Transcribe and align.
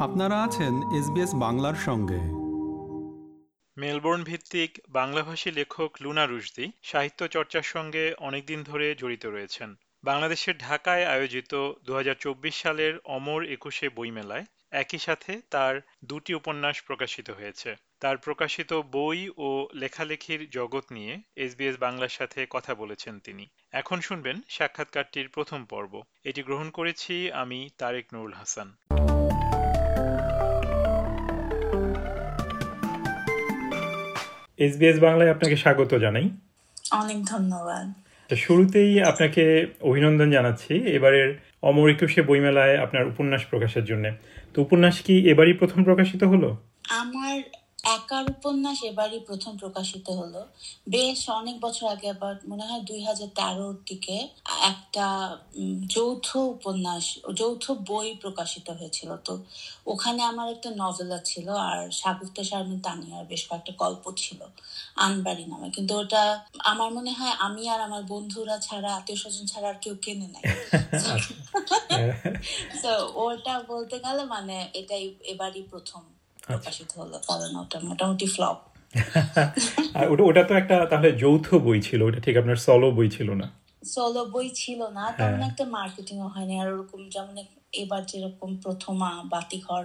আপনারা 0.00 0.42
আছেন 0.42 0.74
এসবিএস 0.98 1.34
বাংলার 1.34 1.74
সঙ্গে। 1.74 2.20
মেলবোর্ন 3.76 4.24
ভিত্তিক 4.24 4.80
বাংলাভাষী 4.88 5.50
লেখক 5.50 5.90
লুনা 6.00 6.26
রুশদি 6.26 6.72
সাহিত্য 6.82 7.28
চর্চার 7.28 7.62
সঙ্গে 7.62 8.14
অনেকদিন 8.18 8.62
ধরে 8.62 8.94
জড়িত 8.94 9.26
রয়েছেন। 9.26 9.74
বাংলাদেশের 10.04 10.58
ঢাকায় 10.58 11.06
আয়োজিত 11.06 11.72
দু 11.84 11.94
হাজার 11.94 12.14
চব্বিশ 12.14 12.54
সালের 12.62 12.98
অমর 13.04 13.44
একুশে 13.44 13.88
বইমেলায় 13.88 14.44
একই 14.70 14.98
সাথে 14.98 15.40
তার 15.50 15.80
দুটি 16.04 16.34
উপন্যাস 16.34 16.82
প্রকাশিত 16.82 17.30
হয়েছে। 17.30 17.76
তার 18.00 18.16
প্রকাশিত 18.16 18.72
বই 18.72 19.30
ও 19.36 19.68
লেখালেখির 19.74 20.50
জগৎ 20.50 20.84
নিয়ে 20.90 21.18
এসবিএস 21.36 21.76
বাংলার 21.80 22.08
সাথে 22.08 22.46
কথা 22.50 22.74
বলেছেন 22.74 23.18
তিনি। 23.18 23.46
এখন 23.72 24.00
শুনবেন 24.00 24.40
সাক্ষাৎকারটির 24.48 25.28
প্রথম 25.28 25.64
পর্ব। 25.64 26.02
এটি 26.24 26.42
গ্রহণ 26.42 26.70
করেছি 26.70 27.32
আমি 27.32 27.68
তারেক 27.78 28.06
নুরুল 28.14 28.32
হাসান। 28.32 28.76
এসবিএস 34.58 35.00
বাংলায় 35.00 35.30
আপনাকে 35.30 35.56
স্বাগত 35.56 35.94
জানাই। 35.94 36.30
অনেক 36.90 37.24
ধন্যবাদ। 37.24 37.92
শুরুতেই 38.34 39.02
আপনাকে 39.02 39.66
অভিনন্দন 39.80 40.30
জানাচ্ছি। 40.30 40.74
এবারের 40.74 41.38
অমর 41.62 41.90
একুশে 41.90 42.22
বইমেলায় 42.22 42.78
আপনার 42.78 43.06
উপন্যাস 43.06 43.44
প্রকাশের 43.50 43.84
জন্য। 43.84 44.10
তো 44.54 44.62
উপন্যাস 44.62 45.00
কি 45.00 45.30
এবারই 45.30 45.52
প্রথম 45.52 45.84
প্রকাশিত 45.84 46.24
হলো? 46.24 46.56
আমার 46.90 47.40
একার 47.96 48.24
উপন্যাস 48.34 48.78
এবারই 48.90 49.20
প্রথম 49.28 49.56
প্রকাশিত 49.56 50.10
হলো। 50.10 50.46
বেশ 50.88 51.30
অনেক 51.40 51.60
বছর 51.60 51.86
আগে 51.94 52.10
আবার 52.10 52.34
মনে 52.50 52.64
হয় 52.68 52.80
দুই 52.80 53.00
হাজার 53.08 53.28
তেরোর 53.38 53.76
দিকে 53.86 54.28
একটা 54.72 55.36
যৌথ 55.94 56.26
উপন্যাস 56.54 57.18
যৌথ 57.34 57.64
বই 57.90 58.14
প্রকাশিত 58.14 58.70
হয়েছিল। 58.70 59.10
তো 59.26 59.38
ওখানে 59.86 60.22
আমার 60.22 60.48
একটা 60.48 60.70
নভেলা 60.82 61.20
ছিল 61.20 61.48
আর 61.68 61.92
সাগুফতা 61.92 62.44
শারমিন 62.44 62.80
তানিয়ার 62.80 63.26
বেশ 63.26 63.48
কয়েকটা 63.48 63.72
গল্প 63.82 64.12
ছিল 64.16 64.40
আনবাড়ি 64.96 65.44
নামে। 65.44 65.70
কিন্তু 65.70 65.98
ওটা 65.98 66.44
আমার 66.72 66.92
মনে 66.92 67.12
হয় 67.12 67.34
আমি 67.46 67.68
আর 67.68 67.80
আমার 67.80 68.02
বন্ধুরা 68.12 68.58
ছাড়া 68.58 68.94
আত্মীয় 68.94 69.18
স্বজন 69.22 69.46
ছাড়া 69.46 69.68
আর 69.68 69.78
কেউ 69.84 69.94
কেনে 70.04 70.28
নাই। 70.34 70.44
তো 72.82 72.90
ওটা 73.24 73.54
বলতে 73.72 73.96
গেলে 74.04 74.22
মানে 74.34 74.56
এটাই 74.80 75.04
এবারই 75.32 75.62
প্রথম 75.72 76.02
প্রকাশিত 76.48 76.90
হলো 76.98 77.16
কারণ 77.28 77.50
মোটামুটি 77.90 78.26
ফ্লপ 78.34 78.58
আর 79.98 80.04
ওটা 80.12 80.22
ওটা 80.30 80.42
তো 80.48 80.52
একটা 80.60 80.76
তাহলে 80.92 81.10
যৌথ 81.22 81.46
বই 81.66 81.78
ছিল 81.88 82.00
ওটা 82.08 82.20
ঠিক 82.26 82.34
আপনার 82.42 82.58
সলো 82.66 82.88
বই 82.98 83.08
ছিল 83.16 83.28
না? 83.42 83.46
সলো 83.94 84.22
বই 84.34 84.48
ছিল 84.62 84.80
না 84.98 85.04
তেমন 85.16 85.42
একটা 85.50 85.64
মার্কেটিং 85.76 86.16
হয়নি 86.34 86.54
আর 86.62 86.68
ওরকম 86.74 87.00
যেমন 87.14 87.36
এবার 87.82 88.02
যেরকম 88.10 88.50
প্রথমা 88.64 89.10
বাতিঘর 89.32 89.84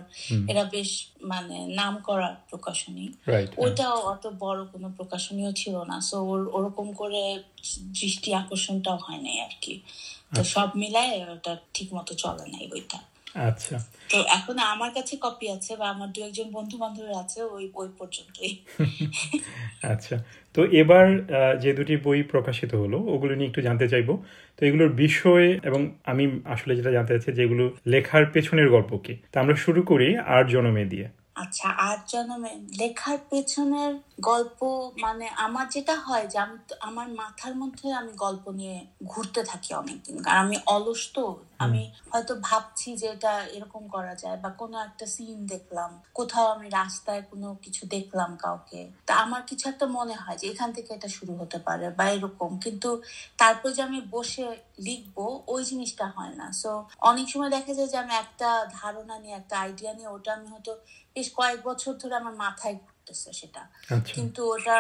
এরা 0.51 0.63
বেশ 0.75 0.89
মানে 1.31 1.57
নাম 1.79 1.93
করা 2.07 2.27
প্রকাশনী। 2.49 3.05
ওইটাও 3.63 3.97
অত 4.13 4.25
বড় 4.43 4.61
কোনো 4.73 4.87
প্রকাশনীও 4.97 5.51
ছিল 5.61 5.75
না 5.91 5.97
সো 6.09 6.17
ওরকম 6.57 6.87
করে 7.01 7.23
দৃষ্টি 7.99 8.29
আকর্ষণটাও 8.41 8.97
হয় 9.05 9.21
নাই 9.25 9.37
আর 9.47 9.53
কি। 9.63 9.73
তো 10.35 10.41
সব 10.53 10.69
মিলায় 10.81 11.13
ওটা 11.35 11.53
ঠিক 11.75 11.87
মতো 11.97 12.11
চলে 12.23 12.45
নাই 12.53 12.65
বইটা। 12.71 12.99
আচ্ছা। 13.35 13.75
তো 14.09 14.17
এখন 14.29 14.55
আমার 14.73 14.91
কাছে 14.93 15.13
কপি 15.21 15.45
আছে 15.49 15.71
বা 15.75 15.85
আমার 15.85 16.09
দু 16.11 16.19
একজন 16.23 16.47
বন্ধু 16.51 16.75
বান্ধবের 16.77 17.15
আছে 17.15 17.39
ওই 17.55 17.65
ওই 17.75 17.89
পর্যন্তই। 17.99 18.51
আচ্ছা। 19.93 20.15
তো 20.55 20.61
এবার 20.73 21.05
যে 21.61 21.71
দুটি 21.73 21.97
বই 21.97 22.23
প্রকাশিত 22.23 22.71
হলো 22.75 22.97
ওগুলো 23.07 23.33
নিয়ে 23.35 23.49
একটু 23.49 23.61
জানতে 23.61 23.85
চাইব। 23.87 24.09
তো 24.57 24.65
এগুলোর 24.65 24.91
বিষয় 24.95 25.47
এবং 25.63 25.81
আমি 26.03 26.23
আসলে 26.45 26.71
যেটা 26.75 26.91
জানতে 26.91 27.11
চাচ্ছি 27.13 27.31
যেগুলো 27.31 27.63
লেখার 27.85 28.23
পেছনের 28.33 28.69
গল্প 28.69 28.91
কি? 28.97 29.13
তা 29.31 29.35
আমরা 29.39 29.55
শুরু 29.55 29.81
করি 29.83 30.07
আর 30.27 30.43
জনমে 30.47 30.85
দিয়ে। 30.85 31.07
আচ্ছা 31.35 31.67
আট 31.81 31.99
জনমে 32.09 32.51
লেখার 32.77 33.17
পেছনের 33.31 33.91
গল্প 34.19 34.59
মানে 34.97 35.27
আমার 35.27 35.69
যেটা 35.69 35.95
হয় 35.95 36.27
যে 36.27 36.37
আমি 36.39 36.57
আমার 36.81 37.07
মাথার 37.07 37.55
মধ্যে 37.55 37.93
আমি 37.93 38.11
গল্প 38.13 38.51
নিয়ে 38.51 38.87
ঘুরতে 39.03 39.43
থাকি 39.43 39.73
অনেকদিন। 39.73 40.23
কারণ 40.23 40.39
আমি 40.39 40.57
অলস 40.65 41.11
তো। 41.13 41.39
আমি 41.59 41.91
হয়তো 42.11 42.35
ভাবছি 42.35 42.95
যে 42.97 43.07
এটা 43.07 43.39
এরকম 43.47 43.87
করা 43.87 44.15
যায় 44.15 44.37
বা 44.37 44.49
কোনো 44.49 44.77
একটা 44.79 45.05
সিন 45.05 45.45
দেখলাম। 45.45 46.01
কোথাও 46.13 46.47
আমি 46.47 46.69
রাস্তায় 46.69 47.21
কোনো 47.21 47.55
কিছু 47.61 47.85
দেখলাম 47.87 48.37
কাউকে। 48.37 48.91
তা 49.05 49.13
আমার 49.13 49.41
কিছু 49.41 49.69
একটা 49.69 49.85
মনে 49.87 50.13
হয় 50.13 50.37
যে 50.37 50.47
এখান 50.47 50.73
থেকে 50.73 50.93
এটা 50.93 51.07
শুরু 51.07 51.35
হতে 51.35 51.59
পারে 51.59 51.89
বা 51.89 52.05
এরকম। 52.09 52.57
কিন্তু 52.57 53.01
তারপর 53.37 53.71
যে 53.71 53.81
আমি 53.83 54.01
বসে 54.01 54.57
লিখব 54.79 55.41
ওই 55.47 55.63
জিনিসটা 55.63 56.07
হয় 56.07 56.33
না। 56.35 56.51
সো 56.51 56.85
অনেক 56.99 57.29
সময় 57.29 57.49
দেখা 57.49 57.73
যায় 57.73 57.87
যে 57.87 57.97
আমি 57.97 58.13
একটা 58.13 58.65
ধারণা 58.71 59.19
নিয়ে 59.19 59.35
একটা 59.35 59.59
আইডিয়া 59.59 59.93
নিয়ে 59.93 60.07
ওটা 60.07 60.33
আমি 60.33 60.47
হয়তো 60.47 60.77
বেশ 61.15 61.31
কয়েক 61.33 61.63
বছর 61.63 61.93
ধরে 61.93 62.15
আমার 62.15 62.33
মাথায় 62.35 62.77
ঘুরতেছে 63.03 63.29
সেটা। 63.33 63.61
আচ্ছা। 63.89 64.13
কিন্তু 64.15 64.41
ওটা 64.49 64.77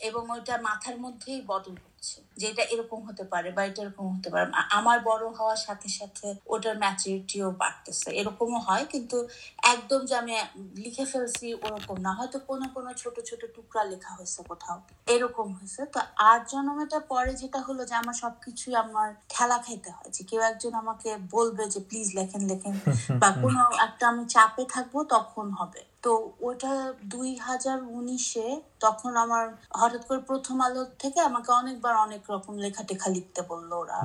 এবং 0.00 0.22
ওইটা 0.30 0.54
মাথার 0.58 0.96
মধ্যেই 0.98 1.40
বদল 1.46 1.76
হচ্ছে 1.84 2.16
যে 2.36 2.44
এটা 2.50 2.64
এরকম 2.64 3.00
হতে 3.08 3.24
পারে 3.24 3.48
বা 3.50 3.62
এটা 3.64 3.80
এরকম 3.82 4.06
হতে 4.14 4.28
পারে। 4.30 4.44
আমার 4.70 4.98
বড় 5.00 5.24
হওয়ার 5.38 5.60
সাথে 5.66 5.88
সাথে 5.88 6.26
ওটার 6.46 6.76
ম্যাচুরিটিও 6.78 7.48
বাড়তেছে। 7.52 8.08
এরকমও 8.12 8.58
হয় 8.58 8.84
কিন্তু 8.84 9.18
একদম 9.66 10.00
যে 10.04 10.14
আমি 10.16 10.32
লিখে 10.76 11.04
ফেলছি 11.04 11.46
ওরকম 11.66 11.96
না। 12.00 12.10
হয়তো 12.14 12.38
কোনো 12.40 12.66
কোনো 12.74 12.90
ছোট 12.94 13.16
ছোট 13.20 13.40
টুকরা 13.54 13.82
লেখা 13.84 14.10
হয়েছে 14.14 14.40
কোথাও। 14.48 14.76
এরকম 15.06 15.46
হয়েছে। 15.52 15.82
তো 15.86 15.98
আট 16.30 16.40
জন্মটা 16.50 16.98
পরে 17.12 17.32
যেটা 17.34 17.60
হলো 17.60 17.82
যে 17.84 17.94
আমার 17.94 18.14
সবকিছুই 18.14 18.74
আমার 18.74 19.08
খেলা 19.28 19.56
খাইতে 19.58 19.90
হয় 19.90 20.10
যে 20.10 20.22
কেউ 20.24 20.40
একজন 20.42 20.72
আমাকে 20.74 21.10
বলবে 21.30 21.64
যে 21.68 21.80
প্লিজ 21.80 22.08
লেখেন 22.14 22.42
লেখেন। 22.48 22.74
বা 23.22 23.28
কোনো 23.42 23.62
একটা 23.86 24.04
আমি 24.08 24.24
চাপে 24.28 24.62
থাকব 24.64 24.94
তখন 25.08 25.46
হবে। 25.50 25.82
তো 26.04 26.12
ওটা 26.40 26.72
দুই 27.04 27.36
হাজার 27.36 27.78
উনিশে 27.82 28.60
তখন 28.80 29.16
আমার 29.16 29.44
হঠাৎ 29.74 30.02
করে 30.04 30.20
প্রথম 30.20 30.60
আলো 30.60 30.84
থেকে 30.98 31.20
আমাকে 31.20 31.52
অনেকবার 31.52 31.94
অনেক 31.96 32.22
রকম 32.30 32.58
লেখা 32.58 32.82
টেখা 32.82 33.10
লিখতে 33.10 33.42
বলল 33.42 33.72
ওরা। 33.72 33.98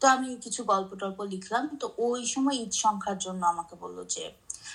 তো 0.00 0.06
আমি 0.08 0.36
কিছু 0.36 0.64
গল্প 0.64 0.90
টল্প 0.94 1.18
লিখলাম। 1.24 1.64
তো 1.80 1.94
ওই 1.98 2.26
সময় 2.26 2.54
ঈদ 2.54 2.72
সংখ্যার 2.72 3.18
জন্য 3.18 3.46
আমাকে 3.46 3.74
বলল 3.76 4.04
যে 4.04 4.24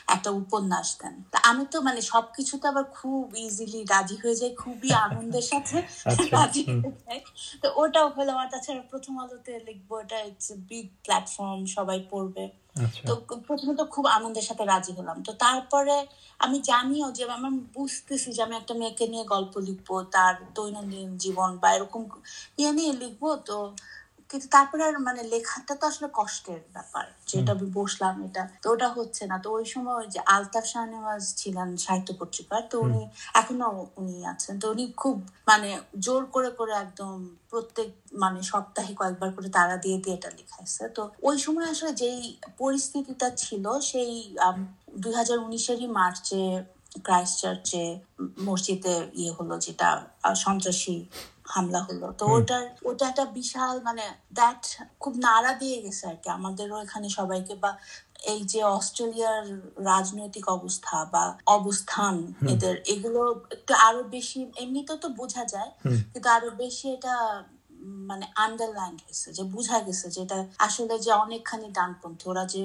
একটা 0.07 0.29
উপন্যাস 0.31 0.97
দেন। 0.97 1.15
তা 1.31 1.37
আমি 1.43 1.65
তো 1.65 1.81
মানে 1.81 2.01
সবকিছুতে 2.01 2.67
আবার 2.67 2.83
খুব 2.93 3.35
ইজিলি 3.35 3.83
রাজি 3.83 4.15
হয়ে 4.15 4.35
যাই 4.35 4.55
খুবই 4.55 4.89
আনন্দের 4.93 5.41
সাথে 5.41 5.77
আচ্ছা, 6.05 6.23
রাজি 6.31 6.63
হয়ে 6.65 6.91
যাই। 7.05 7.19
তো 7.61 7.67
ওটাও 7.75 8.09
হলো 8.09 8.31
আমার। 8.31 8.47
তাছাড়া 8.49 8.81
প্রথম 8.81 9.19
আলোতে 9.19 9.59
লিখব 9.59 9.89
এটা 9.99 10.17
ইটস 10.19 10.51
বিগ 10.69 10.87
প্ল্যাটফর্ম 11.05 11.65
সবাই 11.65 11.99
পড়বে। 12.11 12.60
তো 13.07 13.13
প্রথমে 13.47 13.73
তো 13.75 13.85
খুব 13.85 14.05
আনন্দের 14.17 14.45
সাথে 14.49 14.63
রাজি 14.65 14.91
হলাম। 14.97 15.17
তো 15.27 15.31
তারপরে 15.43 15.95
আমি 16.39 16.57
জানিও 16.71 17.07
যে 17.17 17.23
আমার 17.37 17.53
বুঝতেছি 17.73 18.29
যে 18.35 18.41
আমি 18.43 18.55
একটা 18.55 18.73
মেয়েকে 18.73 19.05
নিয়ে 19.07 19.25
গল্প 19.33 19.53
লিখব, 19.67 19.89
তার 20.15 20.33
দৈনন্দিন 20.55 21.09
জীবন 21.17 21.49
বা 21.61 21.67
এরকম 21.75 22.01
ইয়ে 22.57 22.71
নিয়ে 22.77 22.91
লিখব, 22.93 23.23
তো 23.49 23.57
কিন্তু 24.31 24.47
তারপরে 24.55 24.81
আর 24.89 24.95
মানে 25.07 25.21
লেখাটা 25.33 25.73
তো 25.79 25.83
আসলে 25.91 26.07
কষ্টের 26.19 26.61
ব্যাপার। 26.75 27.05
যেটা 27.31 27.51
আমি 27.55 27.67
বসলাম 27.79 28.15
এটা 28.27 28.43
তো 28.63 28.67
ওটা 28.73 28.87
হচ্ছে 28.97 29.23
না। 29.31 29.35
তো 29.43 29.47
ওই 29.57 29.65
সময় 29.73 29.95
ওই 30.01 30.07
যে 30.15 30.19
আলতাফ 30.35 30.65
শাহনেওয়াজ 30.73 31.23
ছিলেন 31.41 31.69
সাহিত্য 31.85 32.09
পত্রিকার 32.19 32.61
তো 32.71 32.75
উনি 32.85 33.01
এখনও 33.41 33.69
উনি 33.99 34.15
আছেন। 34.33 34.53
তো 34.61 34.65
উনি 34.73 34.85
খুব 35.01 35.15
মানে 35.49 35.69
জোর 36.05 36.23
করে 36.35 36.51
করে 36.59 36.73
একদম 36.83 37.15
প্রত্যেক 37.51 37.89
মানে 38.23 38.39
সপ্তাহে 38.51 38.93
কয়েকবার 38.99 39.29
করে 39.35 39.49
তারা 39.57 39.75
দিয়ে 39.83 39.97
দিয়ে 40.03 40.15
এটা 40.19 40.29
লেখাইছে। 40.37 40.83
তো 40.97 41.03
ওই 41.29 41.37
সময় 41.45 41.67
আসলে 41.73 41.91
যেই 42.01 42.19
পরিস্থিতিটা 42.57 43.27
ছিল 43.43 43.65
সেই 43.91 44.11
দুই 45.03 45.13
হাজার 45.19 45.37
উনিশেরই 45.47 45.87
মার্চে 45.97 46.43
ক্রাইস্ট 47.03 47.35
চার্চে 47.41 47.83
মসজিদে 48.47 48.95
ইয়ে 49.21 49.31
হলো 49.37 49.55
যেটা 49.65 49.89
সন্ত্রাসী 50.45 50.97
হামলা 51.53 51.79
হলো। 51.87 52.07
তো 52.19 52.23
ওটার 52.35 52.63
ওটা 52.89 53.05
একটা 53.11 53.25
বিশাল 53.37 53.75
মানে 53.87 54.03
দ্যাট 54.37 54.61
খুব 54.99 55.13
নাড়া 55.25 55.51
দিয়ে 55.61 55.77
গেছে 55.85 56.03
আর 56.11 56.17
কি। 56.23 56.27
আমাদেরও 56.29 56.77
এখানে 56.85 57.07
সবাইকে 57.19 57.53
বা 57.63 57.71
এই 58.33 58.41
যে 58.51 58.59
অস্ট্রেলিয়ার 58.77 59.43
রাজনৈতিক 59.91 60.45
অবস্থা 60.49 60.95
বা 61.13 61.23
অবস্থান 61.57 62.15
এদের 62.53 62.75
এগুলো 62.93 63.21
একটু 63.55 63.73
আরও 63.87 64.01
বেশি 64.15 64.39
এমনিতে 64.63 64.93
তো 65.03 65.07
বোঝা 65.19 65.43
যায় 65.53 65.71
কিন্তু 66.11 66.27
আরও 66.37 66.49
বেশি 66.63 66.85
এটা 66.97 67.15
মানে 68.09 68.25
আন্ডারলাইন 68.35 68.95
হয়েছে 69.03 69.27
যে 69.33 69.43
বোঝা 69.43 69.77
গেছে 69.79 70.07
যে 70.09 70.19
এটা 70.21 70.37
আসলে 70.59 70.95
যে 70.99 71.11
অনেকখানি 71.23 71.67
ডানপন্থী 71.71 72.23
ওরা 72.29 72.43
যে 72.45 72.63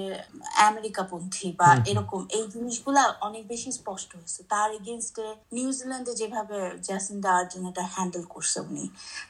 আমেরিকাপন্থী 0.69 1.47
বা 1.51 1.69
এরকম 1.85 2.21
এই 2.29 2.45
জিনিসগুলা 2.47 3.03
অনেক 3.21 3.43
বেশি 3.47 3.69
স্পষ্ট 3.71 4.09
হয়েছে। 4.15 4.39
তার 4.43 4.69
এগেনস্টে 4.71 5.25
নিউজিল্যান্ডে 5.53 6.13
যেভাবে 6.15 6.57
জ্যাসিন্ডা 6.83 7.29
আর্জুন 7.31 7.63
এটা 7.65 7.83
হ্যান্ডেল 7.95 8.23
করছে 8.25 8.57
উনি 8.59 8.85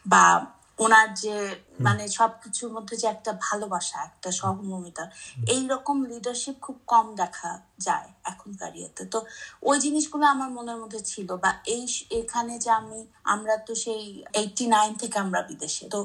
বা 0.06 0.24
ওনার 0.80 1.08
যে 1.24 1.36
মানে 1.80 2.04
সবকিছুর 2.20 2.70
মধ্যে 2.76 2.96
যে 3.02 3.08
একটা 3.08 3.32
ভালোবাসা 3.48 3.98
একটা 4.10 4.30
সহমর্মিতা 4.32 5.04
এইরকম 5.56 5.98
লিডারশিপ 6.12 6.56
খুব 6.66 6.78
কম 6.88 7.06
দেখা 7.16 7.52
যায় 7.80 8.10
এখনকার 8.24 8.74
ইয়েতে। 8.76 9.04
তো 9.06 9.20
ওই 9.62 9.78
জিনিসগুলো 9.80 10.26
আমার 10.26 10.50
মনের 10.50 10.78
মধ্যে 10.78 11.02
ছিল 11.12 11.30
বা 11.44 11.52
এই 11.76 11.84
এখানে 12.12 12.54
যে 12.64 12.70
আমি 12.82 13.00
আমরা 13.34 13.56
তো 13.68 13.74
সেই 13.76 14.04
এইটি 14.34 14.66
নাইন 14.68 14.92
থেকে 14.94 15.18
আমরা 15.20 15.42
বিদেশে। 15.42 15.86
তো 15.90 16.00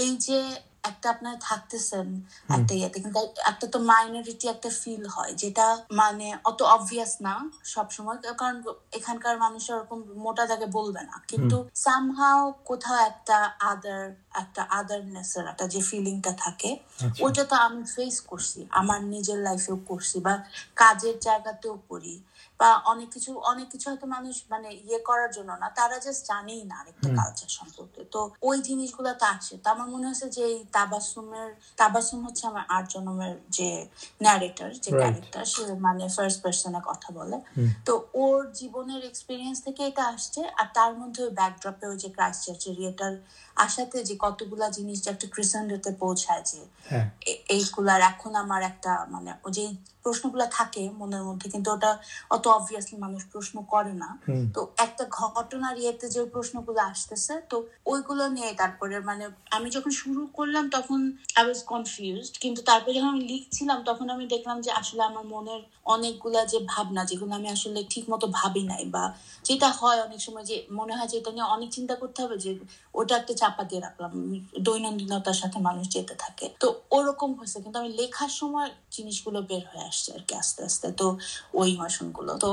এই 0.00 0.10
যে 0.26 0.38
একটা 0.84 1.06
আপনার 1.10 1.36
থাকতেছেন 1.40 2.06
একটা 2.48 2.74
ইয়েতে 2.74 2.98
কিন্তু 3.00 3.18
একটা 3.48 3.66
তো 3.66 3.78
মাইনরিটি 3.78 4.46
একটা 4.48 4.70
ফিল 4.70 5.04
হয় 5.06 5.32
যেটা 5.32 5.66
মানে 5.92 6.26
অত 6.44 6.62
অবভিয়াস 6.62 7.12
না 7.22 7.34
সবসময় 7.64 8.18
কারণ 8.36 8.56
এখানকার 8.92 9.34
মানুষ 9.38 9.62
ওরকম 9.70 9.98
মোটা 10.16 10.46
তাকে 10.46 10.66
বলবে 10.66 11.02
না। 11.02 11.16
কিন্তু 11.28 11.56
সামহাও 11.76 12.52
কোথাও 12.64 12.98
একটা 13.06 13.38
আদার 13.62 14.04
একটা 14.34 14.62
আদারনেস 14.70 15.36
এর 15.36 15.46
একটা 15.46 15.66
যে 15.66 15.80
ফিলিংটা 15.80 16.32
থাকে 16.32 16.70
আচ্ছা। 16.76 17.22
ওইটা 17.24 17.44
তো 17.44 17.56
আমি 17.56 17.82
ফেস 17.84 18.20
করছি 18.20 18.66
আমার 18.70 19.00
নিজের 19.04 19.38
লাইফেও 19.38 19.76
করছি 19.76 20.20
বা 20.20 20.34
কাজের 20.76 21.18
জায়গাতেও 21.18 21.76
করি 21.88 22.22
বা 22.60 22.70
অনেক 22.84 23.08
কিছু 23.10 23.38
অনেক 23.38 23.68
কিছু 23.68 23.86
হয়তো 23.90 24.06
মানুষ 24.06 24.34
মানে 24.50 24.68
ইয়ে 24.84 24.98
করার 24.98 25.30
জন্য 25.32 25.50
না 25.52 25.68
তারা 25.70 25.98
জাস্ট 25.98 26.26
জানেই 26.26 26.64
না 26.64 26.74
আরেকটা 26.80 27.08
কালচার 27.16 27.48
সম্পর্কে। 27.48 28.04
তো 28.04 28.30
ওই 28.42 28.60
জিনিসগুলো 28.60 29.14
তো 29.14 29.26
আসে। 29.26 29.58
তো 29.58 29.70
আমার 29.70 29.88
মনে 29.88 30.06
হচ্ছে 30.06 30.28
যে 30.30 30.44
এই 30.44 30.64
তাবাসুমের 30.72 31.54
তাবাসুম 31.76 32.24
হচ্ছে 32.24 32.46
আমার 32.46 32.64
আট 32.68 32.84
জন্মের 32.90 33.40
যে 33.48 33.86
ন্যারেটর 34.22 34.70
যে 34.74 34.90
ক্যারেক্টার 34.92 35.44
সে 35.44 35.74
মানে 35.80 36.08
ফার্স্ট 36.08 36.42
পার্সনে 36.42 36.80
কথা 36.86 37.12
বলে। 37.12 37.36
তো 37.84 38.08
ওর 38.14 38.52
জীবনের 38.52 39.04
এক্সপিরিয়েন্স 39.04 39.58
থেকে 39.60 39.86
এটা 39.86 40.04
আসছে 40.04 40.40
আর 40.56 40.66
তার 40.74 40.92
মধ্যে 40.98 41.22
ওই 41.22 41.30
ব্যাকড্রপে 41.30 41.86
ওই 41.86 41.96
যে 41.96 42.08
ক্রাইস্ট 42.08 42.40
চার্চের 42.46 42.76
ইয়েটার 42.80 43.12
আসাতে 43.56 44.04
যে 44.04 44.14
কতগুলা 44.20 44.66
জিনিস 44.70 44.96
যে 45.04 45.08
একটা 45.10 45.26
ক্রিসেন্ডোতে 45.26 45.90
পৌঁছায় 46.00 46.42
যে 46.44 46.60
হ্যাঁ। 46.90 47.06
এইগুলার 47.48 48.00
এখন 48.10 48.32
আমার 48.34 48.62
একটা 48.62 48.92
মানে 49.10 49.30
ওই 49.44 49.52
যে 49.52 49.64
প্রশ্নগুলো 50.04 50.46
থাকে 50.58 50.82
মনের 51.00 51.22
মধ্যে 51.22 51.46
কিন্তু 51.48 51.68
ওটা 51.70 51.90
অত 52.30 52.44
অবভিয়াসলি 52.48 52.96
মানুষ 52.98 53.22
প্রশ্ন 53.32 53.56
করে 53.72 53.92
না। 54.02 54.10
তো 54.54 54.60
একটা 54.76 55.04
ঘটনার 55.20 55.76
ইয়েতে 55.78 56.06
যে 56.08 56.20
প্রশ্নগুলো 56.34 56.80
আসতেছে 56.90 57.34
তো 57.50 57.56
ওইগুলো 57.86 58.24
নিয়ে 58.28 58.50
তারপরে 58.52 58.96
মানে 59.00 59.24
আমি 59.50 59.68
যখন 59.70 59.92
শুরু 59.92 60.22
করলাম 60.38 60.64
তখন 60.70 61.00
আই 61.36 61.44
ওয়াজ 61.44 61.60
কনফিউজড 61.62 62.34
কিন্তু 62.38 62.60
তারপরে 62.62 62.92
যখন 62.94 63.10
আমি 63.14 63.24
লিখছিলাম 63.32 63.78
তখন 63.84 64.06
আমি 64.10 64.24
দেখলাম 64.26 64.56
যে 64.60 64.70
আসলে 64.70 65.02
আমার 65.02 65.24
মনের 65.26 65.62
অনেকগুলা 65.86 66.40
যে 66.44 66.58
ভাবনা 66.66 67.02
যেগুলো 67.04 67.32
আমি 67.34 67.48
আসলে 67.48 67.80
ঠিক 67.84 68.04
মতো 68.08 68.26
ভাবি 68.38 68.62
নাই 68.62 68.84
বা 68.84 69.04
যেটা 69.44 69.68
হয় 69.70 69.98
অনেক 70.02 70.20
সময় 70.20 70.44
যে 70.44 70.56
মনে 70.70 70.92
হয় 70.96 71.08
যে 71.08 71.16
এটা 71.18 71.30
নিয়ে 71.30 71.46
অনেক 71.46 71.68
চিন্তা 71.70 71.94
করতে 71.94 72.18
হবে 72.22 72.36
যে 72.38 72.50
ওটা 72.94 73.14
একটা 73.16 73.34
চাপা 73.34 73.62
দিয়ে 73.64 73.80
রাখলাম 73.80 74.12
দৈনন্দিনতার 74.60 75.34
সাথে 75.34 75.58
মানুষ 75.58 75.84
যেতে 75.88 76.14
থাকে। 76.14 76.46
তো 76.60 76.66
ওরকম 76.90 77.30
হয়েছে 77.34 77.58
কিন্তু 77.62 77.76
আমি 77.78 77.90
লেখার 77.92 78.32
সময় 78.40 78.68
জিনিসগুলো 78.90 79.38
বের 79.42 79.64
হয়ে 79.70 79.84
আসছে 79.90 80.08
আর 80.16 80.22
কি 80.28 80.34
আস্তে 80.42 80.60
আস্তে 80.64 80.88
তো 81.00 81.06
ওই 81.54 81.70
ভাষণগুলো 81.76 82.32
তো 82.38 82.50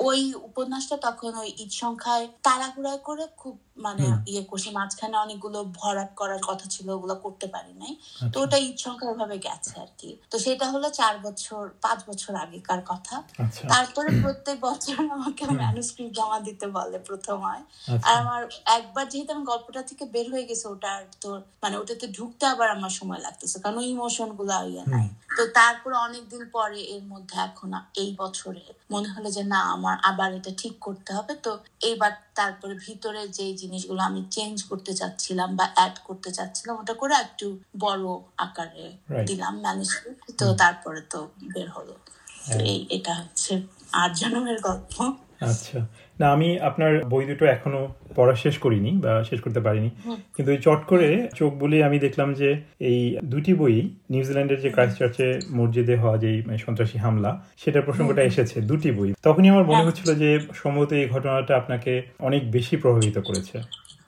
ওই 0.00 0.20
উপন্যাসটা 0.48 0.96
তখন 0.96 1.32
ওই 1.42 1.50
ঈদ 1.62 1.70
সংখ্যায় 1.82 2.24
তাড়াহুড়ায় 2.42 2.98
করে 2.98 3.24
খুব 3.36 3.54
মানে 3.76 4.04
ইয়ে 4.26 4.42
করছি। 4.44 4.68
মাঝখানে 4.70 5.16
অনেকগুলো 5.16 5.58
ভরাট 5.80 6.10
করার 6.14 6.42
কথা 6.48 6.66
ছিল 6.68 6.86
ওগুলো 6.90 7.14
করতে 7.14 7.46
পারি 7.46 7.72
নাই। 7.72 7.92
তো 8.32 8.36
ওটা 8.40 8.56
ঈদ 8.58 8.76
সংখ্যা 8.78 9.12
ভাবে 9.12 9.36
গেছে 9.38 9.74
আর 9.80 9.90
কি। 9.98 10.10
তো 10.30 10.36
সেটা 10.38 10.66
হলো 10.70 10.88
চার 10.90 11.14
বছর 11.18 11.62
পাঁচ 11.80 11.98
বছর 12.08 12.32
আগেকার 12.36 12.82
কথা। 12.86 13.14
আচ্ছা। 13.44 13.62
তারপরে 13.68 14.08
প্রত্যেক 14.22 14.56
বছর 14.60 14.96
আমাকে 15.16 15.44
ম্যানুস্ক্রিপ্ট 15.60 16.12
জমা 16.18 16.38
দিতে 16.40 16.66
বলে 16.66 16.98
প্রথম 16.98 17.36
হয় 17.40 17.62
আচ্ছা। 17.88 18.06
আর 18.08 18.14
আমার 18.22 18.40
একবার 18.78 19.04
যেহেতু 19.08 19.30
আমি 19.32 19.44
গল্পটা 19.44 19.82
থেকে 19.82 20.04
বের 20.04 20.26
হয়ে 20.32 20.44
গেছে 20.44 20.66
ওটা 20.68 20.92
তো 21.22 21.28
মানে 21.62 21.74
ওটাতে 21.76 22.06
ঢুকতে 22.08 22.44
আবার 22.46 22.68
আমার 22.70 22.90
সময় 22.90 23.20
লাগতেছে 23.20 23.56
কারণ 23.58 23.76
ওই 23.78 23.88
ইমোশনগুলো 23.88 24.52
ইয়ে 24.62 24.84
নাই। 24.86 25.08
তো 25.38 25.42
তারপরে 25.54 25.96
অনেকদিন 25.96 26.42
পরে 26.52 26.80
এর 26.94 27.02
মধ্যে 27.02 27.36
এখন 27.40 27.70
এই 27.94 28.10
বছরে 28.18 28.64
মনে 28.90 29.08
হলো 29.08 29.28
যে 29.30 29.42
না 29.44 29.60
আমার 29.76 29.89
আবার 30.10 30.30
এটা 30.38 30.52
ঠিক 30.62 30.74
করতে 30.86 31.10
হবে। 31.16 31.32
তো 31.44 31.52
এইবার 31.88 32.12
তারপরে 32.38 32.74
ভিতরে 32.86 33.22
যে 33.28 33.46
জিনিসগুলো 33.60 34.00
আমি 34.02 34.20
চেঞ্জ 34.30 34.56
করতে 34.70 34.92
চাচ্ছিলাম 34.94 35.48
বা 35.58 35.66
অ্যাড 35.76 35.94
করতে 36.08 36.30
চাচ্ছিলাম 36.36 36.74
ওটা 36.82 36.94
করে 37.00 37.14
একটু 37.24 37.46
বড় 37.84 38.04
আকারে 38.46 38.86
দিলাম 39.28 39.54
ম্যানেজ 39.64 39.90
তো 40.38 40.46
তারপরে 40.62 41.00
তো 41.12 41.20
বের 41.54 41.68
হলো। 41.70 41.94
এই 42.70 42.78
এটা 42.96 43.12
হচ্ছে 43.20 43.52
আট 43.92 44.10
জনমের 44.20 44.58
গল্প। 44.66 44.94
আচ্ছা। 45.40 45.78
না 46.18 46.26
আমি 46.32 46.48
আপনার 46.60 46.92
বই 47.04 47.24
দুটো 47.26 47.44
এখনও 47.46 47.82
পড়া 48.16 48.34
শেষ 48.34 48.54
করিনি 48.58 48.90
বা 48.98 49.12
শেষ 49.24 49.38
করতে 49.40 49.60
পারিনি। 49.60 49.90
কিন্তু 50.36 50.50
চট 50.56 50.80
করে 50.84 51.08
চোখ 51.34 51.50
বলে 51.54 51.76
আমি 51.84 51.98
দেখলাম 51.98 52.28
যে 52.34 52.48
এই 52.88 53.00
দুটি 53.24 53.52
বই 53.54 53.76
নিউজিল্যান্ডের 54.10 54.60
যে 54.60 54.68
ক্রাইস্ট 54.70 54.96
চার্চে 55.00 55.26
মসজিদে 55.50 55.96
হওয়া 55.96 56.16
যে 56.16 56.30
সন্ত্রাসী 56.64 56.96
হামলা 56.98 57.30
সেটার 57.56 57.86
প্রসঙ্গটা 57.86 58.22
এসেছে 58.22 58.56
দুটি 58.70 58.90
বই। 58.90 59.10
তখনই 59.22 59.48
আমার 59.50 59.66
মনে 59.70 59.86
হচ্ছিল 59.88 60.10
যে 60.22 60.30
সম্ভবত 60.54 60.90
এই 60.94 61.06
ঘটনাটা 61.06 61.52
আপনাকে 61.56 61.92
অনেক 62.20 62.42
বেশি 62.50 62.74
প্রভাবিত 62.76 63.16
করেছে। 63.28 63.56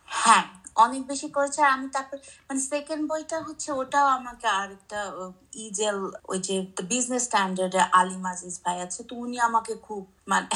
হ্যাঁ 0.08 0.44
অনেক 0.76 1.02
বেশি 1.06 1.28
করেছে। 1.28 1.58
আর 1.62 1.70
আমি 1.76 1.86
তারপর 1.92 2.16
মানে 2.48 2.60
সেকেন্ড 2.70 3.02
বইটা 3.10 3.38
হচ্ছে 3.46 3.68
ওটাও 3.72 4.06
আমাকে 4.18 4.46
আরেকটা 4.60 5.00
আহ, 5.12 5.30
ইজেল 5.64 5.98
ওই 6.28 6.38
যে 6.38 6.56
বিজনেস 6.90 7.22
স্ট্যান্ডার্ডে 7.24 7.80
আলিম 7.92 8.22
আজিজ 8.26 8.54
ভাই 8.64 8.76
আছে 8.86 9.00
তো 9.08 9.12
উনি 9.16 9.36
আমাকে 9.48 9.72
খুব 9.86 10.02
মানে 10.26 10.46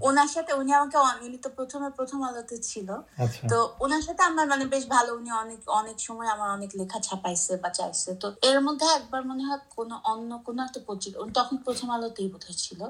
ওনার 0.00 0.28
সাথে 0.28 0.52
উনি 0.54 0.72
আমাকে 0.72 0.96
উনি 1.26 1.38
তো 1.38 1.48
প্রথমে 1.48 1.90
প্রথম 1.90 2.22
আলোতে 2.22 2.56
ছিল। 2.58 2.88
আচ্ছা। 3.24 3.46
তো 3.48 3.56
ওনার 3.80 4.02
সাথে 4.02 4.22
আমার 4.22 4.46
মানে 4.48 4.64
বেশ 4.64 4.84
ভালো 4.86 5.10
উনি 5.14 5.30
অনেক 5.30 5.60
অনেক 5.68 6.00
সময় 6.00 6.28
আমার 6.28 6.50
অনেক 6.50 6.70
লেখা 6.74 6.98
ছাপাইছে 7.00 7.56
বা 7.56 7.68
চাইছে। 7.68 8.14
তো 8.14 8.26
এর 8.42 8.60
মধ্যে 8.60 8.86
একবার 8.86 9.22
মনে 9.24 9.42
হয় 9.44 9.60
কোনো 9.76 9.94
অন্য 10.04 10.30
কোনো 10.38 10.62
একটা 10.62 10.80
পত্রিকা 10.86 11.20
উনি 11.20 11.32
তখন 11.32 11.56
প্রথম 11.56 11.90
আলোতেই 11.90 12.28
বোধ 12.28 12.46
ছিল। 12.56 12.80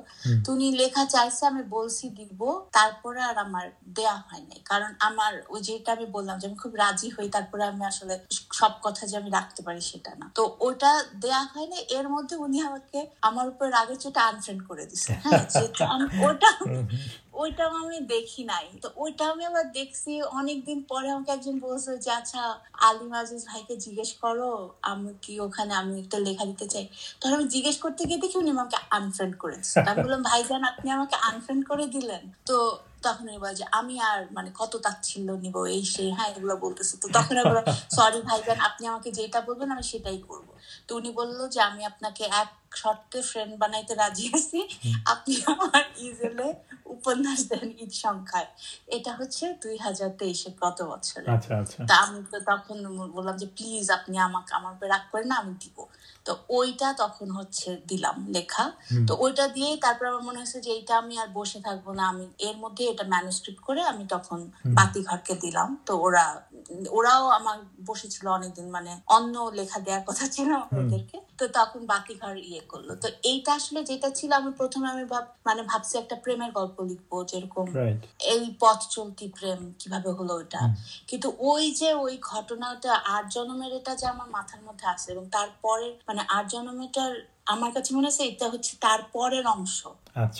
তো 0.45 0.53
উনি 0.53 0.67
লেখা 0.73 1.05
চাইছে 1.05 1.47
আমি 1.47 1.63
বলছি 1.63 2.11
দিব 2.11 2.41
তারপরে 2.73 3.21
আর 3.21 3.37
আমার 3.39 3.65
দেয়া 3.89 4.17
হয় 4.29 4.45
নাই। 4.49 4.61
কারণ 4.65 4.91
আমার 5.01 5.33
ওই 5.49 5.61
যেটা 5.61 5.93
আমি 5.93 6.07
বললাম 6.07 6.39
যে 6.39 6.47
আমি 6.47 6.57
খুব 6.57 6.75
রাজি 6.75 7.09
হই 7.11 7.29
তারপরে 7.29 7.65
আমি 7.65 7.85
আসলে 7.85 8.15
সব 8.53 8.73
কথা 8.83 9.07
যে 9.07 9.15
আমি 9.17 9.31
রাখতে 9.31 9.63
পারি 9.63 9.81
সেটা 9.81 10.15
না। 10.15 10.27
তো 10.35 10.43
ওটা 10.61 11.05
দেয়া 11.21 11.43
হয় 11.43 11.67
না 11.67 11.79
এর 11.99 12.09
মধ্যে 12.09 12.37
উনি 12.37 12.61
আমাকে 12.61 12.99
আমার 13.21 13.49
উপর 13.49 13.71
রাগের 13.71 13.99
চোটে 13.99 14.21
আনফ্রেন্ড 14.21 14.63
করে 14.69 14.87
দিছে। 14.87 15.13
হ্যাঁ 15.25 15.45
ওটা 16.23 16.51
ওইটাও 17.35 17.71
আমি 17.71 18.01
দেখি 18.01 18.45
নাই। 18.45 18.67
তো 18.83 18.89
ওইটা 18.97 19.25
আমি 19.31 19.45
আবার 19.45 19.65
দেখছি 19.73 20.23
অনেকদিন 20.23 20.83
পরে 20.83 21.11
আমাকে 21.11 21.33
একজন 21.33 21.59
বলছে 21.59 21.99
যে 21.99 22.11
আচ্ছা 22.11 22.41
আলিম 22.73 23.13
আজিজ 23.13 23.43
ভাইকে 23.47 23.77
জিজ্ঞেস 23.77 24.13
করো 24.13 24.51
আমি 24.83 25.11
কি 25.23 25.41
ওখানে 25.41 25.75
আমি 25.75 26.01
একটা 26.01 26.19
লেখা 26.19 26.45
দিতে 26.45 26.67
চাই। 26.67 26.89
তখন 27.21 27.35
আমি 27.35 27.49
জিজ্ঞেস 27.49 27.77
করতে 27.79 28.05
গিয়ে 28.05 28.19
দেখি 28.19 28.39
উনি 28.39 28.51
আমাকে 28.51 28.77
আনফ্রেন্ড 28.91 29.37
করেছে। 29.39 29.81
আমি 29.81 30.03
বললাম 30.03 30.23
ভাইজান 30.31 30.65
আপনি 30.65 30.91
আমাকে 30.91 31.17
আনফ্রেন্ড 31.17 31.67
করে 31.67 31.87
দিলেন। 31.87 32.33
তো 32.47 32.81
তখন 33.03 33.27
বলে 33.39 33.55
যে 33.55 33.65
আমি 33.71 34.01
আর 34.01 34.27
মানে 34.33 34.51
কত 34.59 34.77
তাচ্ছিল্য 34.77 35.33
নিব 35.33 35.65
এই 35.67 35.85
সেই 35.85 36.11
হ্যাঁ 36.11 36.29
এগুলো 36.35 36.57
বলতেছে। 36.57 36.97
তো 36.97 37.09
তখন 37.09 37.37
আমি 37.39 37.53
সরি 37.91 38.21
ভাইজান 38.21 38.59
আপনি 38.61 38.87
আমাকে 38.87 39.11
যেটা 39.11 39.41
বলবেন 39.41 39.71
আমি 39.71 39.83
সেটাই 39.83 40.19
করব। 40.19 40.49
তো 40.87 40.97
উনি 40.97 41.11
বলল 41.11 41.49
যে 41.49 41.61
আমি 41.61 41.85
আপনাকে 41.85 42.25
এক 42.25 42.49
শর্তে 42.83 43.19
ফ্রেন্ড 43.31 43.53
বানাইতে 43.63 43.95
রাজি 44.03 44.27
আছি। 44.37 44.61
আপনি 45.13 45.35
আমার 45.53 45.85
ইজেলে 46.07 46.49
উপন্যাস 46.97 47.41
দেন 47.51 47.69
ঈদ 47.83 47.93
সংখ্যায়। 48.05 48.49
এটা 48.97 49.13
হচ্ছে 49.19 49.45
দুই 49.63 49.77
হাজার 49.85 50.11
তেইশে 50.21 50.51
গত 50.63 50.79
বছরে। 50.93 51.29
আচ্ছা 51.37 51.53
আচ্ছা। 51.63 51.81
তা 51.89 51.95
আমি 52.05 52.19
তো 52.33 52.39
তখন 52.51 52.77
বললাম 53.17 53.37
যে 53.43 53.47
প্লিজ 53.57 53.87
আপনি 53.99 54.17
আমাকে 54.29 54.51
আমার 54.59 54.73
উপরে 54.75 54.89
রাগ 54.95 55.05
করেন 55.13 55.29
না 55.31 55.37
আমি 55.43 55.55
দিব। 55.63 55.77
তো 56.27 56.33
ওইটা 56.59 56.89
তখন 57.03 57.29
হচ্ছে 57.31 57.69
দিলাম 57.87 58.17
লেখা। 58.37 58.65
তো 59.09 59.13
ওইটা 59.25 59.45
দিয়েই 59.49 59.77
তারপর 59.85 60.05
আমার 60.11 60.25
মনে 60.29 60.39
হচ্ছে 60.43 60.59
যে 60.61 60.71
এইটা 60.79 60.95
আমি 61.03 61.15
আর 61.23 61.29
বসে 61.39 61.59
থাকব 61.67 61.87
না 61.99 62.05
আমি 62.13 62.25
এর 62.49 62.57
মধ্যে 62.63 62.85
এটা 62.93 63.05
ম্যানুস্ক্রিপ্ট 63.15 63.61
করে 63.69 63.81
আমি 63.93 64.05
তখন 64.15 64.39
বাতিঘরকে 64.79 65.35
দিলাম। 65.35 65.69
তো 65.87 65.93
ওরা 66.07 66.25
ওরাও 66.97 67.25
আমার 67.39 67.59
বসেছিল 67.87 68.25
অনেকদিন 68.29 68.67
মানে 68.77 68.93
অন্য 69.17 69.35
লেখা 69.59 69.79
দেওয়ার 69.87 70.05
কথা 70.09 70.25
ছিল 70.29 70.51
ওদেরকে। 70.81 71.19
তো 71.45 71.49
তখন 71.61 71.87
বাতিঘর 71.87 72.37
ইয়ে 72.51 72.63
করল। 72.69 72.89
তো 72.95 73.09
এইটা 73.23 73.51
আসলে 73.55 73.81
যেটা 73.85 74.11
ছিল 74.11 74.33
আমি 74.33 74.51
প্রথমে 74.51 74.87
আমি 74.89 75.05
ভাব 75.05 75.25
মানে 75.47 75.63
ভাবছি 75.63 75.99
একটা 75.99 76.17
প্রেমের 76.17 76.53
গল্প 76.53 76.77
লিখব 76.81 77.25
যেরকম 77.25 77.67
এই 78.35 78.45
পথ 78.61 78.81
চলতি 78.91 79.29
প্রেম 79.29 79.61
কীভাবে 79.79 80.11
হলো 80.13 80.35
ওইটা। 80.35 80.61
কিন্তু 81.09 81.29
ওই 81.41 81.65
যে 81.71 81.89
ওই 81.95 82.19
ঘটনাটা 82.23 82.93
আর 82.95 83.23
জনমের 83.29 83.73
এটা 83.73 83.93
যে 83.95 84.07
আমার 84.07 84.29
মাথার 84.29 84.63
মধ্যে 84.63 84.87
আছে 84.87 85.07
এবং 85.13 85.25
তারপরে 85.29 85.99
মানে 86.09 86.23
আর 86.29 86.45
জন্মেটার 86.49 87.13
আমার 87.47 87.71
কাছে 87.73 87.91
মনে 87.95 88.07
হচ্ছে 88.07 88.25
এটা 88.25 88.49
হচ্ছে 88.49 88.73
তারপরের 88.81 89.47
অংশ। 89.47 89.79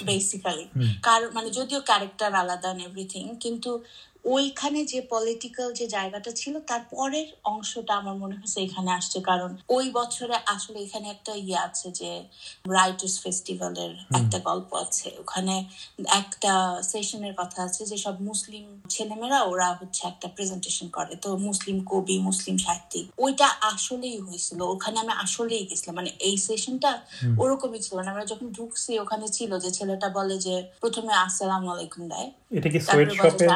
বেসিক্যালি 0.05 0.69
কারণ 1.03 1.31
মানে 1.35 1.51
যদিও 1.51 1.81
ক্যারেক্টার 1.81 2.35
আলাদা 2.35 2.71
এভরিথিং 2.73 3.37
কিন্তু 3.37 3.85
ওইখানে 4.27 4.85
যে 4.85 5.03
পলিটিক্যাল 5.03 5.73
যে 5.73 5.87
জায়গাটা 5.87 6.33
ছিল 6.33 6.61
তার 6.61 6.81
পরের 6.91 7.27
অংশটা 7.45 7.95
আমার 7.95 8.15
মনে 8.15 8.35
হচ্ছে 8.37 8.61
এখানে 8.61 8.91
আসছে। 8.91 9.21
কারণ 9.21 9.57
ওই 9.69 9.91
বছরে 9.91 10.39
আসলে 10.47 10.79
এখানে 10.79 11.11
একটা 11.11 11.35
ইয়ে 11.35 11.59
আছে 11.59 11.91
যে 11.91 12.25
রাইটার্স 12.69 13.21
ফেস্টিভ্যালের 13.21 13.93
একটা 14.15 14.39
গল্প 14.39 14.75
আছে। 14.75 15.11
ওখানে 15.19 15.65
একটা 16.07 16.83
সেশনের 16.83 17.35
কথা 17.35 17.63
আছে 17.63 17.87
যে 17.87 17.97
সব 17.97 18.21
মুসলিম 18.21 18.81
ছেলেমেয়েরা 18.91 19.43
ওরা 19.43 19.73
হচ্ছে 19.81 20.07
একটা 20.07 20.29
প্রেজেন্টেশন 20.29 20.89
করে। 20.89 21.17
তো 21.17 21.37
মুসলিম 21.37 21.85
কবি 21.85 22.19
মুসলিম 22.19 22.59
সাহিত্যিক 22.59 23.11
ওইটা 23.19 23.49
আসলেই 23.61 24.19
হয়েছিল। 24.19 24.63
ওখানে 24.63 25.01
আমি 25.01 25.13
আসলেই 25.13 25.67
গেছিলাম। 25.67 25.95
মানে 25.95 26.11
এই 26.19 26.37
সেশনটা 26.37 27.03
ওরকমই 27.39 27.79
ছিল 27.79 27.97
মানে 27.97 28.11
আমরা 28.11 28.25
যখন 28.25 28.53
ঢুকছি 28.53 28.99
ওখানে 28.99 29.29
ছিল 29.29 29.59
যে 29.65 29.71
ছেলেটা 29.79 30.09
বলে 30.19 30.37
যে 30.47 30.55
প্রথমে 30.83 31.13
আসসালাম 31.25 31.63
আলাইকুম 31.73 32.03
দেয়। 32.13 32.29
এটা 32.59 32.69
কি 32.73 32.79
সোয়েট 32.87 33.09
শপের 33.19 33.49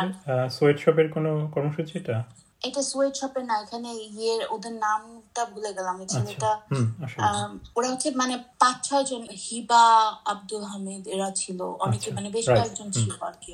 সোয়েট 0.56 0.76
শপের 0.84 1.06
কোনো 1.16 1.30
কর্মসূচি 1.54 1.94
এটা? 2.02 2.18
এটা 2.62 2.82
সোয়েট 2.90 3.14
শপের 3.20 3.44
না 3.50 3.54
এখানে 3.64 3.90
ইয়ে 4.10 4.34
ওদের 4.54 4.74
নামটা 4.86 5.42
ভুলে 5.52 5.70
গেলাম 5.78 5.96
আচ্ছা 6.02 6.10
ছেলেটা 6.14 6.50
ওরা 7.76 7.88
হচ্ছে 7.92 8.08
মানে 8.22 8.34
পাঁচ 8.60 8.76
ছয় 8.88 9.04
জন 9.10 9.22
হিবা 9.44 9.84
আব্দুল 10.32 10.64
হামিদ 10.70 11.04
এরা 11.14 11.28
ছিল 11.40 11.58
অনেকে 11.84 11.98
আচ্ছা, 11.98 12.16
মানে 12.16 12.28
বেশ 12.36 12.46
কয়েকজন 12.56 12.88
ছিল 12.98 13.10
আর 13.28 13.34
কি। 13.42 13.50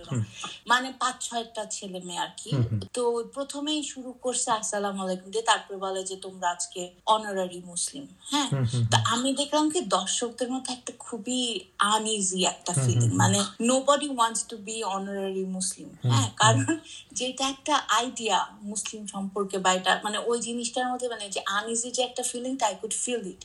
মানে 0.66 0.92
পাঁচ 1.00 1.28
ছয়টা 1.28 1.64
ছেলে 1.66 2.00
মেয়ে 2.00 2.18
আর 2.18 2.28
কি। 2.37 2.50
তো 2.92 3.25
প্রথমেই 3.35 3.83
শুরু 3.83 4.12
করছে 4.12 4.50
আসসালাম 4.50 5.00
আলাইকুম 5.00 5.30
দিয়ে 5.30 5.42
তারপরে 5.42 5.76
বলে 5.76 6.04
যে 6.04 6.16
তোমরা 6.16 6.50
আজকে 6.50 6.90
অনারারি 7.06 7.62
মুসলিম। 7.66 8.06
হ্যাঁ? 8.30 8.49
হুম, 8.52 8.64
আমি 9.04 9.33
দেখলাম 9.33 9.71
কি 9.71 9.80
দর্শকদের 9.80 10.50
মধ্যে 10.50 10.73
একটা 10.73 10.92
খুবই 10.99 11.61
আনইজি 11.78 12.44
একটা 12.44 12.73
ফিলিং 12.73 13.11
মানে 13.16 13.38
nobody 13.61 14.09
wants 14.09 14.42
to 14.49 14.56
be 14.56 14.83
honorary 14.85 15.44
Muslim. 15.44 15.88
হ্যাঁ? 16.02 16.28
কারণ 16.37 16.66
যেটা 17.14 17.44
একটা 17.49 17.75
আইডিয়া 17.88 18.38
মুসলিম 18.62 19.02
সম্পর্কে 19.06 19.56
বা 19.59 19.71
এটা 19.73 19.92
মানে 20.04 20.18
ওই 20.26 20.38
জিনিসটার 20.40 20.87
মধ্যে 20.92 21.09
মানে 21.09 21.28
যে 21.28 21.40
আনইজি 21.47 21.88
যে 21.90 22.02
একটা 22.02 22.23
feeling 22.23 22.52
I 22.64 22.75
could 22.80 22.94
feel 22.94 23.23
it 23.26 23.40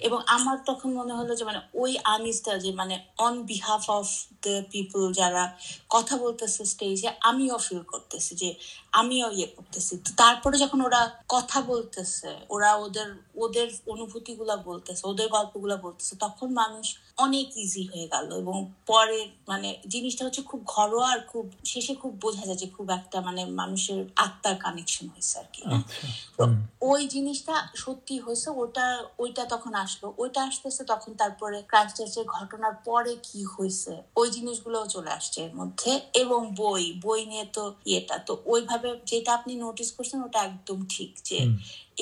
এবং 0.00 0.18
আমার 0.26 0.56
তখন 0.66 0.90
মনে 0.92 1.12
হলো 1.12 1.32
যে 1.34 1.44
মানে 1.44 1.60
ওই 1.74 1.92
আনিসটা 2.04 2.58
যে 2.58 2.72
মানে 2.72 2.94
on 3.18 3.34
behalf 3.42 3.90
of 3.90 4.08
the 4.42 4.62
people 4.70 5.12
যারা 5.12 5.44
কথা 5.90 6.14
বলতেছে 6.16 6.64
স্টেজে 6.64 7.08
আমিও 7.20 7.58
ফিল 7.58 7.82
করতেছি 7.82 8.34
যে 8.34 8.54
আমিও 8.92 9.30
ইয়ে 9.30 9.46
করতেছি। 9.46 9.94
তো 9.96 10.10
তারপরে 10.16 10.58
যখন 10.58 10.80
ওরা 10.80 11.02
কথা 11.28 11.58
বলতেছে 11.62 12.30
ওরা 12.50 12.70
ওদের 12.76 13.08
ওদের 13.36 13.68
অনুভূতি 13.86 14.32
গুলা 14.34 14.56
বলতেছে 14.56 15.02
ওদের 15.08 15.28
গল্পগুলা 15.28 15.76
বলতেছে 15.76 16.16
তখন 16.16 16.48
মানুষ 16.52 16.86
অনেক 17.18 17.56
ইজি 17.56 17.82
হয়ে 17.86 18.06
গেল 18.08 18.28
এবং 18.38 18.56
পরে 18.86 19.20
মানে 19.48 19.68
জিনিসটা 19.88 20.24
হচ্ছে 20.24 20.42
খুব 20.42 20.60
ঘরোয়া 20.66 21.08
আর 21.10 21.20
খুব 21.26 21.44
শেষে 21.64 21.94
খুব 21.94 22.12
বোঝা 22.20 22.44
যায় 22.46 22.56
যে 22.56 22.66
খুব 22.66 22.90
একটা 22.90 23.20
মানে 23.20 23.44
মানুষের 23.54 24.06
আত্মার 24.16 24.56
কানেকশন 24.58 25.06
হয়েছে 25.08 25.38
আর 25.38 25.46
কি? 25.52 25.62
আচ্ছা 25.70 26.06
তো 26.38 26.42
ওই 26.82 27.06
জিনিসটা 27.06 27.54
সত্যি 27.74 28.18
হয়েছে 28.18 28.50
ওটা 28.56 28.86
ওইটা 29.18 29.44
তখন 29.44 29.74
আসলো 29.74 30.14
ওইটা 30.18 30.40
আসতেছে 30.42 30.84
তখন 30.84 31.14
তারপরে 31.14 31.62
ক্রাইস্টচার্চের 31.62 32.26
ঘটনার 32.28 32.74
পরে 32.84 33.16
কি 33.22 33.44
হয়েছে 33.44 33.92
ওই 34.16 34.30
জিনিসগুলোও 34.30 34.86
চলে 34.86 35.10
আসছে 35.10 35.40
এর 35.42 35.54
মধ্যে 35.54 35.90
এবং 36.14 36.40
বই 36.54 36.92
বই 37.00 37.26
নিয়ে 37.26 37.44
তো 37.52 37.74
ইয়েটা 37.86 38.18
তো 38.18 38.42
ওইভাবে 38.46 38.96
যেটা 39.06 39.34
আপনি 39.34 39.56
নোটিস 39.56 39.92
করছেন 39.92 40.22
ওটা 40.22 40.40
একদম 40.44 40.78
ঠিক 40.88 41.10
যে। 41.24 41.38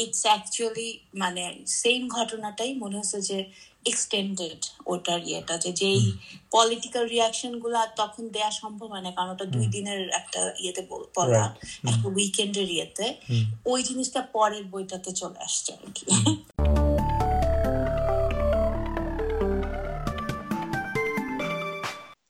ইটস 0.02 0.22
অ্যাকচুয়ালি 0.26 0.88
মানে 1.14 1.44
সেম 1.80 2.00
ঘটনাটাই 2.08 2.72
মনে 2.74 2.96
হচ্ছে 2.98 3.20
যে 3.20 3.38
এক্সটেন্ডেড 3.86 4.60
ওটার 4.86 5.20
ইয়েটা 5.28 5.54
যে 5.58 5.72
যেই 5.72 6.02
পলিটিক্যাল 6.50 7.04
রিয়াকশনগুলো 7.08 7.76
আর 7.78 7.90
তখন 7.96 8.28
দেয়া 8.28 8.50
সম্ভব 8.50 8.88
হয় 8.92 9.00
না 9.00 9.10
কারণ 9.10 9.30
ওটা 9.30 9.44
দুই 9.44 9.66
দিনের 9.66 10.00
একটা 10.10 10.40
ইয়েতে 10.58 10.82
Right. 11.30 11.54
একটা 11.88 12.08
উইকেন্ডের 12.08 12.68
ইয়েতে 12.70 13.06
ওই 13.66 13.82
জিনিসটা 13.82 14.20
পরের 14.32 14.64
বইটাতে 14.64 15.10
চলে 15.12 15.38
আসছে 15.38 15.70
আর 15.72 15.88
কি। 15.94 16.04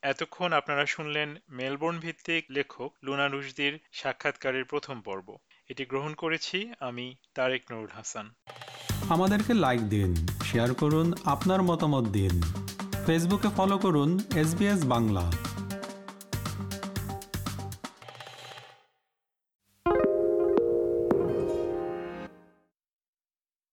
এতক্ষণ 0.02 0.52
আপনারা 0.52 0.84
শুনলেন 0.86 1.28
মেলবোর্ন 1.48 1.96
ভিত্তিক 2.00 2.42
লেখক 2.50 2.90
লুনা 3.02 3.28
রুশদির 3.28 3.74
সাক্ষাৎকারের 3.92 4.64
প্রথম 4.64 4.96
পর্ব। 5.00 5.28
এটি 5.70 5.84
গ্রহণ 5.84 6.14
করেছি 6.14 6.72
আমি 6.80 7.14
তারেক 7.34 7.62
নুরুল 7.70 7.90
হাসান। 7.94 8.26
আমাদেরকে 9.08 9.54
লাইক 9.54 9.80
দিন 9.88 10.10
শেয়ার 10.44 10.74
করুন, 10.74 11.12
আপনার 11.24 11.62
মতামত 11.62 12.04
দিন। 12.08 12.42
ফেসবুকে 13.06 13.48
ফলো 13.56 13.78
করুন 13.78 14.10
এস 14.36 14.84
বাংলা 14.84 15.24